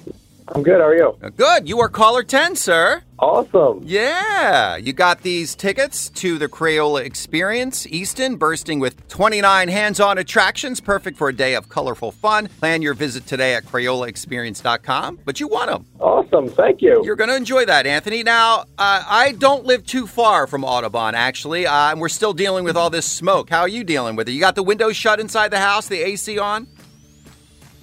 I'm 0.50 0.64
good. 0.64 0.80
How 0.80 0.88
are 0.88 0.96
you? 0.96 1.18
Uh, 1.22 1.30
Good. 1.30 1.68
You 1.68 1.80
are 1.80 1.90
caller 1.90 2.24
10, 2.24 2.56
sir. 2.56 3.02
Awesome. 3.20 3.82
Yeah. 3.84 4.76
You 4.76 4.92
got 4.92 5.22
these 5.22 5.56
tickets 5.56 6.10
to 6.10 6.38
the 6.38 6.50
Crayola 6.50 7.06
Experience, 7.06 7.88
Easton, 7.88 8.36
bursting 8.36 8.80
with 8.80 9.08
29 9.08 9.70
hands 9.70 10.00
on 10.00 10.18
attractions, 10.18 10.82
perfect 10.82 11.18
for 11.18 11.30
a 11.30 11.34
day 11.34 11.56
of 11.56 11.70
colorful 11.70 12.12
fun. 12.12 12.48
Plan 12.60 12.82
your 12.82 12.94
visit 12.94 13.26
today 13.26 13.56
at 13.56 13.64
CrayolaExperience.com, 13.66 15.20
but 15.24 15.40
you 15.40 15.48
want 15.48 15.70
them. 15.72 15.86
Awesome. 16.02 16.50
Thank 16.50 16.82
you. 16.82 17.02
You're 17.06 17.16
going 17.16 17.30
to 17.30 17.36
enjoy 17.36 17.66
that, 17.66 17.88
Anthony. 17.88 18.24
Now, 18.24 18.62
uh, 18.78 19.04
I 19.08 19.34
don't 19.38 19.66
live 19.66 19.86
too 19.86 20.06
far 20.06 20.46
from 20.48 20.66
Audubon, 20.66 21.16
actually, 21.16 21.66
uh, 21.66 21.92
and 21.92 22.02
we're 22.02 22.10
still 22.10 22.34
dealing 22.34 22.66
with 22.66 22.76
all 22.76 22.90
this 22.90 23.06
smoke. 23.06 23.50
How 23.50 23.62
are 23.62 23.70
you 23.70 23.84
dealing 23.86 24.18
with 24.18 24.28
it? 24.28 24.34
You 24.34 24.42
got 24.42 24.56
the 24.56 24.64
windows 24.64 24.98
shut 24.98 25.20
inside 25.22 25.50
the 25.52 25.60
house, 25.60 25.88
the 25.88 26.02
AC 26.02 26.38
on? 26.40 26.68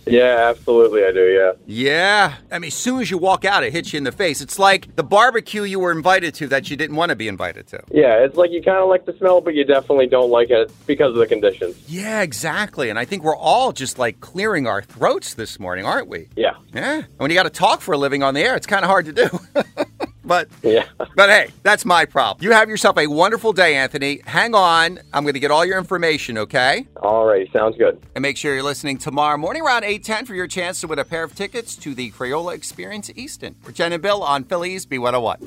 Yeah, 0.07 0.49
absolutely. 0.51 1.05
I 1.05 1.13
do. 1.13 1.27
Yeah. 1.27 1.53
Yeah. 1.67 2.35
I 2.51 2.59
mean, 2.59 2.69
as 2.69 2.75
soon 2.75 3.01
as 3.01 3.11
you 3.11 3.19
walk 3.19 3.45
out, 3.45 3.63
it 3.65 3.73
hits 3.73 3.93
you 3.93 3.99
in 3.99 4.05
the 4.05 4.13
face. 4.13 4.41
It's 4.41 4.59
like 4.59 4.95
the 4.97 5.05
barbecue 5.05 5.63
you 5.63 5.79
were 5.81 5.93
invited 5.93 6.35
to 6.37 6.47
that 6.49 6.71
you 6.71 6.77
didn't 6.77 6.97
want 6.97 7.11
to 7.11 7.17
be 7.17 7.29
invited 7.29 7.67
to. 7.69 7.83
Yeah. 7.91 8.25
It's 8.25 8.37
like 8.37 8.51
you 8.51 8.63
kind 8.63 8.79
of 8.79 8.89
like 8.89 9.05
the 9.05 9.13
smell, 9.15 9.41
but 9.41 9.55
you 9.55 9.65
definitely 9.65 10.07
don't 10.07 10.31
like 10.31 10.51
it 10.51 10.73
because 10.87 11.11
of 11.11 11.17
the 11.17 11.27
conditions. 11.27 11.77
Yeah, 11.89 12.23
exactly. 12.23 12.91
And 12.91 12.99
I 12.99 13.05
think 13.05 13.23
we're 13.23 13.37
all 13.37 13.73
just 13.73 13.99
like 13.99 14.21
clearing 14.21 14.67
our 14.67 14.83
throats 14.83 15.35
this 15.35 15.61
morning, 15.61 15.85
aren't 15.85 16.09
we? 16.09 16.29
Yeah. 16.37 16.55
Yeah. 16.73 16.97
And 16.99 17.07
when 17.19 17.31
you 17.31 17.37
got 17.37 17.45
to 17.45 17.51
talk 17.51 17.81
for 17.81 17.93
a 17.93 17.99
living 17.99 18.23
on 18.23 18.35
the 18.35 18.41
air, 18.41 18.57
it's 18.57 18.67
kind 18.67 18.85
of 18.85 18.91
hard 18.91 19.07
to 19.07 19.13
do. 19.13 19.29
but 20.25 20.49
Yeah. 20.63 20.85
but 21.17 21.31
hey, 21.31 21.51
that's 21.63 21.85
my 21.85 22.05
problem. 22.05 22.45
You 22.45 22.53
have 22.53 22.69
yourself 22.69 22.99
a 22.99 23.07
wonderful 23.07 23.53
day, 23.53 23.75
Anthony. 23.77 24.21
Hang 24.27 24.55
on. 24.55 24.99
I'm 25.13 25.25
going 25.25 25.35
to 25.35 25.41
get 25.41 25.51
all 25.51 25.65
your 25.65 25.79
information, 25.79 26.39
okay? 26.39 26.87
All 27.03 27.25
right. 27.27 27.51
Sounds 27.53 27.77
good. 27.77 28.01
And 28.15 28.23
make 28.23 28.37
sure 28.37 28.55
you're 28.55 28.63
listening 28.63 28.99
tomorrow 28.99 29.37
morning 29.37 29.63
around 29.63 29.83
8:10 29.85 30.27
for 30.27 30.35
your 30.35 30.47
chance 30.47 30.81
to 30.83 30.87
win 30.87 30.99
a 30.99 31.05
pair 31.05 31.25
of 31.25 31.35
tickets 31.35 31.77
to 31.77 31.95
the 31.95 32.11
Crayola 32.13 32.55
Experience 32.55 33.11
Easton. 33.15 33.57
We're 33.65 33.73
Jenn 33.73 33.93
and 33.93 34.03
Bill 34.03 34.23
on 34.23 34.45
Philly's 34.45 34.87
B101. 34.87 35.39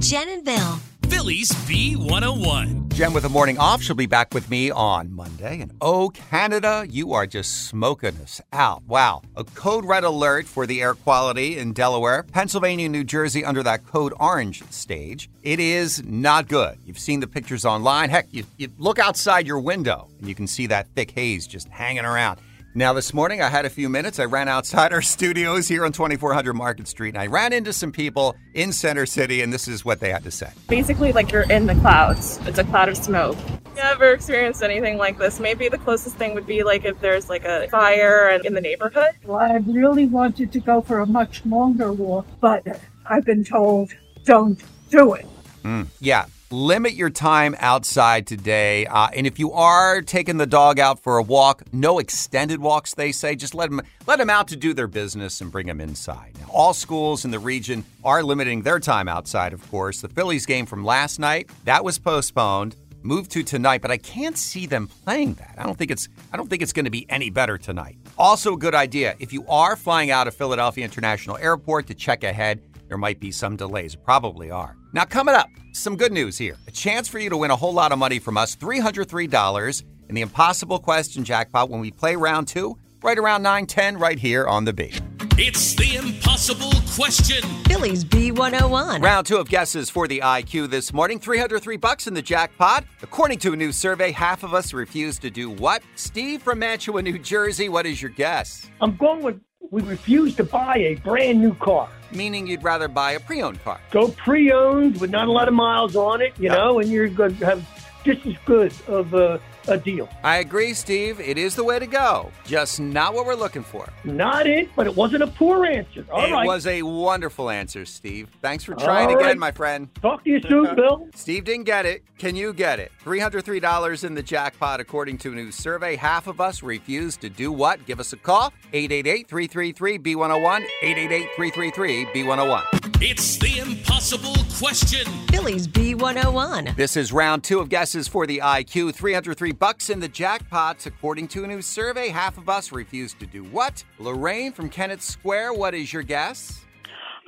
Jenn 0.00 0.28
and 0.28 0.44
Bill. 0.44 0.78
Philly's 1.10 1.50
B101. 1.50 2.94
Jenn 2.94 3.12
with 3.12 3.24
a 3.24 3.28
morning 3.28 3.58
off. 3.58 3.82
She'll 3.82 3.96
be 3.96 4.06
back 4.06 4.32
with 4.32 4.48
me 4.48 4.70
on 4.70 5.12
Monday. 5.12 5.60
And 5.60 5.72
oh, 5.80 6.10
Canada, 6.10 6.86
you 6.88 7.12
are 7.14 7.26
just 7.26 7.66
smoking 7.66 8.16
us 8.18 8.40
out. 8.52 8.84
Wow. 8.86 9.22
A 9.36 9.42
code 9.42 9.84
red 9.84 10.04
alert 10.04 10.46
for 10.46 10.66
the 10.66 10.80
air 10.80 10.94
quality 10.94 11.58
in 11.58 11.72
Delaware, 11.72 12.22
Pennsylvania, 12.22 12.88
New 12.88 13.02
Jersey 13.02 13.44
under 13.44 13.62
that 13.64 13.84
code 13.86 14.14
orange 14.20 14.62
stage. 14.70 15.28
It 15.42 15.58
is 15.58 16.02
not 16.04 16.46
good. 16.46 16.78
You've 16.86 16.98
seen 16.98 17.18
the 17.18 17.26
pictures 17.26 17.64
online. 17.64 18.08
Heck, 18.08 18.28
you, 18.30 18.44
you 18.56 18.68
look 18.78 19.00
outside 19.00 19.46
your 19.48 19.58
window 19.58 20.08
and 20.20 20.28
you 20.28 20.36
can 20.36 20.46
see 20.46 20.68
that 20.68 20.86
thick 20.94 21.10
haze 21.10 21.46
just 21.46 21.68
hanging 21.68 22.04
around. 22.04 22.38
Now, 22.72 22.92
this 22.92 23.12
morning 23.12 23.42
I 23.42 23.48
had 23.48 23.64
a 23.64 23.70
few 23.70 23.88
minutes. 23.88 24.20
I 24.20 24.26
ran 24.26 24.46
outside 24.46 24.92
our 24.92 25.02
studios 25.16 25.66
here 25.66 25.84
on 25.84 25.90
2400 25.90 26.54
Market 26.54 26.86
Street 26.86 27.10
and 27.10 27.18
I 27.18 27.26
ran 27.26 27.52
into 27.52 27.72
some 27.72 27.90
people 27.90 28.36
in 28.54 28.72
Center 28.72 29.06
City, 29.06 29.42
and 29.42 29.52
this 29.52 29.66
is 29.66 29.84
what 29.84 29.98
they 29.98 30.10
had 30.10 30.22
to 30.22 30.30
say. 30.30 30.52
Basically, 30.68 31.12
like 31.12 31.32
you're 31.32 31.50
in 31.50 31.66
the 31.66 31.74
clouds. 31.74 32.38
It's 32.46 32.58
a 32.58 32.64
cloud 32.64 32.88
of 32.88 32.96
smoke. 32.96 33.36
Never 33.74 34.12
experienced 34.12 34.62
anything 34.62 34.98
like 34.98 35.18
this. 35.18 35.40
Maybe 35.40 35.68
the 35.68 35.78
closest 35.78 36.16
thing 36.16 36.32
would 36.34 36.46
be 36.46 36.62
like 36.62 36.84
if 36.84 37.00
there's 37.00 37.28
like 37.28 37.44
a 37.44 37.66
fire 37.68 38.38
in 38.44 38.54
the 38.54 38.60
neighborhood. 38.60 39.16
Well, 39.24 39.38
I 39.38 39.56
really 39.66 40.06
wanted 40.06 40.52
to 40.52 40.60
go 40.60 40.80
for 40.80 41.00
a 41.00 41.06
much 41.06 41.44
longer 41.44 41.92
walk, 41.92 42.26
but 42.40 42.80
I've 43.04 43.24
been 43.24 43.42
told 43.42 43.90
don't 44.24 44.62
do 44.90 45.14
it. 45.14 45.26
Mm, 45.64 45.88
yeah. 45.98 46.26
Limit 46.52 46.94
your 46.94 47.10
time 47.10 47.54
outside 47.60 48.26
today. 48.26 48.84
Uh, 48.84 49.06
and 49.14 49.24
if 49.24 49.38
you 49.38 49.52
are 49.52 50.02
taking 50.02 50.36
the 50.36 50.48
dog 50.48 50.80
out 50.80 50.98
for 50.98 51.16
a 51.16 51.22
walk, 51.22 51.62
no 51.72 52.00
extended 52.00 52.58
walks, 52.58 52.92
they 52.92 53.12
say. 53.12 53.36
Just 53.36 53.54
let 53.54 53.70
them, 53.70 53.80
let 54.08 54.18
them 54.18 54.30
out 54.30 54.48
to 54.48 54.56
do 54.56 54.74
their 54.74 54.88
business 54.88 55.40
and 55.40 55.52
bring 55.52 55.68
them 55.68 55.80
inside. 55.80 56.32
Now, 56.40 56.48
all 56.48 56.74
schools 56.74 57.24
in 57.24 57.30
the 57.30 57.38
region 57.38 57.84
are 58.02 58.24
limiting 58.24 58.62
their 58.62 58.80
time 58.80 59.06
outside, 59.06 59.52
of 59.52 59.70
course. 59.70 60.00
The 60.00 60.08
Phillies 60.08 60.44
game 60.44 60.66
from 60.66 60.84
last 60.84 61.20
night, 61.20 61.48
that 61.66 61.84
was 61.84 62.00
postponed. 62.00 62.74
Moved 63.02 63.30
to 63.30 63.44
tonight, 63.44 63.80
but 63.80 63.92
I 63.92 63.96
can't 63.96 64.36
see 64.36 64.66
them 64.66 64.88
playing 64.88 65.34
that. 65.34 65.54
I 65.56 65.62
don't 65.62 65.78
think 65.78 65.92
it's 65.92 66.08
I 66.32 66.36
don't 66.36 66.50
think 66.50 66.62
it's 66.62 66.72
going 66.72 66.84
to 66.84 66.90
be 66.90 67.06
any 67.08 67.30
better 67.30 67.58
tonight. 67.58 67.96
Also 68.18 68.54
a 68.54 68.58
good 68.58 68.74
idea. 68.74 69.14
If 69.20 69.32
you 69.32 69.46
are 69.46 69.76
flying 69.76 70.10
out 70.10 70.26
of 70.26 70.34
Philadelphia 70.34 70.84
International 70.84 71.38
Airport 71.38 71.86
to 71.86 71.94
check 71.94 72.24
ahead, 72.24 72.60
there 72.88 72.98
might 72.98 73.20
be 73.20 73.30
some 73.30 73.54
delays. 73.56 73.94
Probably 73.94 74.50
are. 74.50 74.76
Now, 74.92 75.04
coming 75.04 75.36
up, 75.36 75.48
some 75.72 75.96
good 75.96 76.12
news 76.12 76.38
here. 76.38 76.56
A 76.66 76.70
chance 76.70 77.08
for 77.08 77.18
you 77.18 77.30
to 77.30 77.36
win 77.36 77.50
a 77.50 77.56
whole 77.56 77.72
lot 77.72 77.92
of 77.92 77.98
money 77.98 78.18
from 78.18 78.36
us 78.36 78.56
$303 78.56 79.82
in 80.08 80.14
the 80.14 80.20
Impossible 80.20 80.78
Question 80.78 81.24
Jackpot 81.24 81.68
when 81.70 81.80
we 81.80 81.90
play 81.90 82.16
round 82.16 82.48
two, 82.48 82.76
right 83.02 83.18
around 83.18 83.42
910, 83.42 83.98
right 83.98 84.18
here 84.18 84.46
on 84.46 84.64
the 84.64 84.72
beat. 84.72 85.00
It's 85.38 85.74
the 85.74 85.96
impossible 85.96 86.72
question. 86.94 87.42
Philly's 87.64 88.04
B101. 88.04 89.02
Round 89.02 89.26
two 89.26 89.38
of 89.38 89.48
guesses 89.48 89.88
for 89.88 90.06
the 90.06 90.18
IQ 90.18 90.68
this 90.68 90.92
morning. 90.92 91.18
303 91.18 91.78
bucks 91.78 92.06
in 92.06 92.12
the 92.12 92.20
jackpot. 92.20 92.84
According 93.00 93.38
to 93.38 93.54
a 93.54 93.56
new 93.56 93.72
survey, 93.72 94.12
half 94.12 94.42
of 94.42 94.52
us 94.52 94.74
refuse 94.74 95.18
to 95.20 95.30
do 95.30 95.48
what? 95.48 95.82
Steve 95.94 96.42
from 96.42 96.58
Mantua, 96.58 97.00
New 97.00 97.18
Jersey, 97.18 97.70
what 97.70 97.86
is 97.86 98.02
your 98.02 98.10
guess? 98.10 98.68
I'm 98.82 98.96
going 98.96 99.22
with 99.22 99.40
we 99.70 99.82
refuse 99.82 100.34
to 100.36 100.44
buy 100.44 100.76
a 100.76 100.96
brand 100.96 101.40
new 101.40 101.54
car. 101.54 101.88
Meaning 102.12 102.46
you'd 102.46 102.64
rather 102.64 102.88
buy 102.88 103.12
a 103.12 103.20
pre-owned 103.20 103.62
car. 103.62 103.80
Go 103.92 104.08
pre-owned 104.08 105.00
with 105.00 105.10
not 105.10 105.28
a 105.28 105.32
lot 105.32 105.46
of 105.46 105.54
miles 105.54 105.94
on 105.94 106.20
it, 106.20 106.32
you 106.38 106.48
know, 106.48 106.80
and 106.80 106.90
you're 106.90 107.08
going 107.08 107.36
to 107.36 107.46
have 107.46 107.64
just 108.04 108.26
as 108.26 108.34
good 108.44 108.72
of 108.88 109.14
a, 109.14 109.40
a 109.70 109.78
deal. 109.78 110.08
I 110.22 110.36
agree, 110.38 110.74
Steve. 110.74 111.20
It 111.20 111.38
is 111.38 111.54
the 111.54 111.64
way 111.64 111.78
to 111.78 111.86
go. 111.86 112.30
Just 112.44 112.80
not 112.80 113.14
what 113.14 113.26
we're 113.26 113.34
looking 113.34 113.62
for. 113.62 113.88
Not 114.04 114.46
it, 114.46 114.68
but 114.76 114.86
it 114.86 114.94
wasn't 114.94 115.22
a 115.22 115.26
poor 115.26 115.64
answer. 115.66 116.04
All 116.12 116.24
it 116.24 116.32
right. 116.32 116.46
was 116.46 116.66
a 116.66 116.82
wonderful 116.82 117.48
answer, 117.50 117.84
Steve. 117.86 118.28
Thanks 118.42 118.64
for 118.64 118.74
trying 118.74 119.08
All 119.08 119.14
again, 119.16 119.26
right. 119.28 119.38
my 119.38 119.50
friend. 119.52 119.88
Talk 120.02 120.24
to 120.24 120.30
you 120.30 120.40
soon, 120.42 120.74
Bill. 120.76 121.08
Steve 121.14 121.44
didn't 121.44 121.64
get 121.64 121.86
it. 121.86 122.04
Can 122.18 122.36
you 122.36 122.52
get 122.52 122.78
it? 122.80 122.92
$303 123.04 124.04
in 124.04 124.14
the 124.14 124.22
jackpot, 124.22 124.78
according 124.80 125.16
to 125.18 125.32
a 125.32 125.34
new 125.34 125.50
survey. 125.50 125.96
Half 125.96 126.26
of 126.26 126.40
us 126.40 126.62
refuse 126.62 127.16
to 127.18 127.30
do 127.30 127.50
what? 127.50 127.84
Give 127.86 127.98
us 127.98 128.12
a 128.12 128.16
call. 128.16 128.52
888-333-B101. 128.74 130.66
888-333-B101. 130.82 132.62
It's 133.02 133.38
the 133.38 133.58
impossible 133.60 134.34
question. 134.58 135.06
Philly's 135.30 135.66
B101. 135.66 136.76
This 136.76 136.96
is 136.98 137.12
round 137.12 137.42
two 137.44 137.60
of 137.60 137.70
guesses 137.70 138.06
for 138.08 138.26
the 138.26 138.38
IQ. 138.44 138.94
303 138.94 139.52
bucks 139.60 139.90
in 139.90 140.00
the 140.00 140.08
jackpots. 140.08 140.86
According 140.86 141.28
to 141.28 141.44
a 141.44 141.46
new 141.46 141.62
survey, 141.62 142.08
half 142.08 142.36
of 142.36 142.48
us 142.48 142.72
refuse 142.72 143.14
to 143.14 143.26
do 143.26 143.44
what? 143.44 143.84
Lorraine 144.00 144.52
from 144.52 144.68
Kennett 144.68 145.02
Square, 145.02 145.52
what 145.52 145.74
is 145.74 145.92
your 145.92 146.02
guess? 146.02 146.64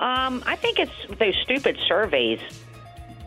Um, 0.01 0.43
I 0.45 0.57
think 0.57 0.79
it's 0.79 0.91
those 1.17 1.35
stupid 1.43 1.77
surveys. 1.87 2.41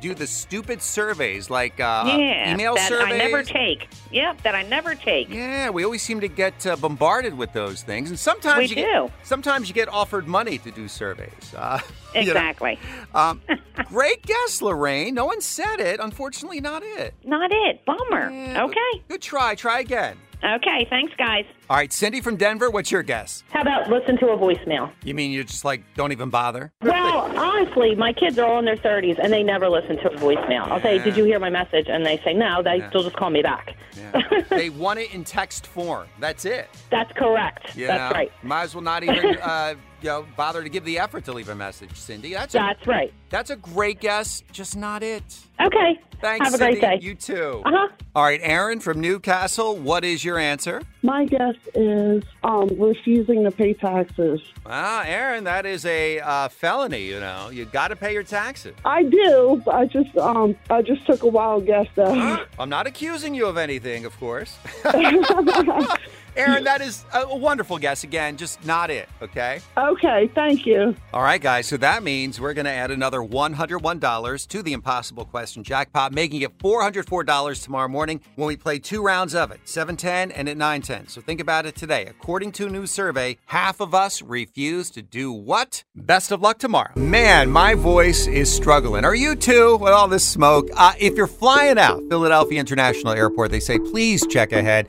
Do 0.06 0.14
the 0.14 0.28
stupid 0.28 0.80
surveys 0.80 1.50
like 1.50 1.80
uh, 1.80 2.04
yeah, 2.06 2.54
email 2.54 2.76
that 2.76 2.88
surveys? 2.88 3.14
I 3.14 3.18
never 3.18 3.42
take. 3.42 3.88
Yep, 4.12 4.42
that 4.42 4.54
I 4.54 4.62
never 4.62 4.94
take. 4.94 5.28
Yeah, 5.28 5.70
we 5.70 5.82
always 5.82 6.00
seem 6.00 6.20
to 6.20 6.28
get 6.28 6.64
uh, 6.64 6.76
bombarded 6.76 7.36
with 7.36 7.52
those 7.52 7.82
things, 7.82 8.10
and 8.10 8.16
sometimes 8.16 8.70
We 8.70 8.76
you 8.76 8.84
do. 8.84 9.08
Get, 9.08 9.26
sometimes 9.26 9.66
you 9.66 9.74
get 9.74 9.88
offered 9.88 10.28
money 10.28 10.58
to 10.58 10.70
do 10.70 10.86
surveys. 10.86 11.52
Uh, 11.56 11.80
you 12.14 12.26
know. 12.26 12.30
Exactly. 12.30 12.78
Um, 13.16 13.40
great 13.86 14.22
guess, 14.22 14.60
Lorraine. 14.60 15.14
No 15.14 15.24
one 15.24 15.40
said 15.40 15.80
it. 15.80 15.98
Unfortunately, 16.00 16.60
not 16.60 16.82
it. 16.84 17.14
Not 17.24 17.50
it. 17.50 17.82
Bummer. 17.86 18.30
Yeah, 18.30 18.64
okay. 18.64 19.02
Good 19.08 19.22
try. 19.22 19.54
Try 19.54 19.80
again. 19.80 20.18
Okay. 20.44 20.86
Thanks, 20.90 21.12
guys. 21.16 21.44
All 21.68 21.76
right, 21.76 21.92
Cindy 21.92 22.20
from 22.20 22.36
Denver. 22.36 22.70
What's 22.70 22.90
your 22.90 23.02
guess? 23.02 23.42
How 23.50 23.62
about 23.62 23.90
listen 23.90 24.16
to 24.18 24.28
a 24.28 24.36
voicemail? 24.38 24.92
You 25.02 25.14
mean 25.14 25.32
you're 25.32 25.42
just 25.44 25.64
like 25.64 25.82
don't 25.94 26.12
even 26.12 26.30
bother? 26.30 26.72
Well, 26.82 27.36
honestly, 27.36 27.94
my 27.96 28.12
kids 28.12 28.38
are 28.38 28.46
all 28.46 28.58
in 28.60 28.64
their 28.64 28.76
30s 28.76 29.18
and 29.22 29.32
they 29.32 29.42
never 29.42 29.68
listen 29.68 29.96
to 29.96 30.12
a 30.12 30.16
voicemail. 30.16 30.68
I'll 30.68 30.80
say, 30.80 30.98
Did 31.02 31.16
you 31.16 31.24
hear 31.24 31.40
my 31.40 31.50
message? 31.50 31.86
And 31.88 32.04
they 32.06 32.18
say, 32.24 32.34
No, 32.34 32.62
they 32.62 32.76
Yeah. 32.76 32.88
still 32.90 33.02
just 33.02 33.16
call 33.16 33.30
me 33.30 33.42
back. 33.42 33.74
Yeah. 33.96 34.42
they 34.50 34.70
want 34.70 35.00
it 35.00 35.12
in 35.14 35.24
text 35.24 35.66
form. 35.66 36.06
That's 36.20 36.44
it. 36.44 36.68
That's 36.90 37.10
correct. 37.12 37.74
You 37.76 37.86
That's 37.88 38.14
right. 38.14 38.30
Might 38.42 38.62
as 38.64 38.74
well 38.74 38.82
not 38.82 39.02
even, 39.02 39.38
uh, 39.42 39.74
you 40.06 40.12
know, 40.12 40.26
bother 40.36 40.62
to 40.62 40.68
give 40.68 40.84
the 40.84 41.00
effort 41.00 41.24
to 41.24 41.32
leave 41.32 41.48
a 41.48 41.54
message, 41.54 41.92
Cindy. 41.96 42.32
That's 42.32 42.52
That's 42.52 42.86
a, 42.86 42.90
right. 42.90 43.12
That's 43.28 43.50
a 43.50 43.56
great 43.56 43.98
guess, 43.98 44.44
just 44.52 44.76
not 44.76 45.02
it. 45.02 45.24
Okay. 45.60 45.98
Thanks, 46.20 46.46
Have 46.46 46.54
a 46.54 46.58
great 46.58 46.80
day. 46.80 46.98
You 47.02 47.16
too. 47.16 47.60
Uh 47.64 47.70
huh. 47.74 47.88
All 48.14 48.22
right, 48.22 48.40
Aaron 48.42 48.78
from 48.78 49.00
Newcastle, 49.00 49.76
what 49.76 50.04
is 50.04 50.24
your 50.24 50.38
answer? 50.38 50.80
My 51.02 51.26
guess 51.26 51.56
is 51.74 52.22
um, 52.44 52.68
refusing 52.78 53.42
to 53.44 53.50
pay 53.50 53.74
taxes. 53.74 54.40
Ah, 54.64 55.02
Aaron, 55.04 55.44
that 55.44 55.66
is 55.66 55.84
a 55.84 56.20
uh, 56.20 56.48
felony. 56.48 57.02
You 57.02 57.18
know, 57.18 57.50
you 57.50 57.64
got 57.64 57.88
to 57.88 57.96
pay 57.96 58.12
your 58.12 58.22
taxes. 58.22 58.74
I 58.84 59.02
do. 59.02 59.60
but 59.64 59.74
I 59.74 59.86
just 59.86 60.16
um, 60.16 60.54
I 60.70 60.82
just 60.82 61.04
took 61.04 61.24
a 61.24 61.28
wild 61.28 61.66
guess 61.66 61.88
though. 61.96 62.44
I'm 62.58 62.68
not 62.68 62.86
accusing 62.86 63.34
you 63.34 63.46
of 63.46 63.56
anything, 63.56 64.04
of 64.04 64.16
course. 64.18 64.56
Aaron, 66.36 66.64
that 66.64 66.80
is 66.80 67.04
a 67.14 67.36
wonderful 67.36 67.78
guess. 67.78 68.04
Again, 68.04 68.36
just 68.36 68.64
not 68.64 68.90
it. 68.90 69.08
Okay. 69.22 69.60
okay, 69.76 70.30
thank 70.34 70.66
you. 70.66 70.94
All 71.12 71.22
right, 71.22 71.40
guys. 71.40 71.66
So 71.66 71.76
that 71.78 72.02
means 72.02 72.40
we're 72.40 72.54
going 72.54 72.66
to 72.66 72.70
add 72.70 72.90
another 72.90 73.20
$101 73.20 74.46
to 74.48 74.62
the 74.62 74.72
impossible 74.72 75.24
question 75.24 75.62
jackpot, 75.62 76.12
making 76.12 76.42
it 76.42 76.58
$404 76.58 77.64
tomorrow 77.64 77.88
morning 77.88 78.20
when 78.34 78.48
we 78.48 78.56
play 78.56 78.78
two 78.78 79.02
rounds 79.02 79.34
of 79.34 79.50
it, 79.50 79.60
710 79.64 80.30
and 80.32 80.48
at 80.48 80.56
910. 80.56 81.08
So 81.08 81.20
think 81.20 81.40
about 81.40 81.66
it 81.66 81.74
today. 81.74 82.06
According 82.06 82.52
to 82.52 82.66
a 82.66 82.70
new 82.70 82.86
survey, 82.86 83.38
half 83.46 83.80
of 83.80 83.94
us 83.94 84.22
refuse 84.22 84.90
to 84.90 85.02
do 85.02 85.32
what? 85.32 85.84
Best 85.94 86.32
of 86.32 86.42
luck 86.42 86.58
tomorrow. 86.58 86.92
Man, 86.96 87.50
my 87.50 87.74
voice 87.74 88.26
is 88.26 88.52
struggling. 88.52 89.04
Are 89.04 89.14
you 89.14 89.34
too 89.34 89.76
with 89.76 89.92
all 89.92 90.08
this 90.08 90.26
smoke? 90.26 90.68
Uh, 90.76 90.92
if 90.98 91.14
you're 91.14 91.26
flying 91.26 91.78
out 91.78 92.02
Philadelphia 92.08 92.60
International 92.60 93.12
Airport, 93.12 93.50
they 93.50 93.60
say 93.60 93.78
please 93.78 94.26
check 94.26 94.52
ahead. 94.52 94.88